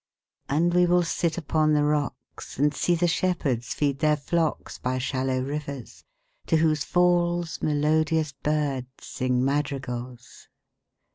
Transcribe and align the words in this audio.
And 0.49 0.73
we 0.73 0.87
will 0.87 1.03
sit 1.03 1.37
upon 1.37 1.73
the 1.73 1.83
rocks, 1.83 2.55
5 2.55 2.59
And 2.63 2.73
see 2.73 2.95
the 2.95 3.07
shepherds 3.07 3.75
feed 3.75 3.99
their 3.99 4.17
flocks 4.17 4.79
By 4.79 4.97
shallow 4.97 5.41
rivers, 5.43 6.03
to 6.47 6.57
whose 6.57 6.83
falls 6.83 7.61
Melodious 7.61 8.31
birds 8.31 8.89
sing 8.99 9.45
madrigals. 9.45 10.47